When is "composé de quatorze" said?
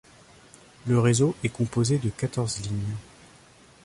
1.49-2.59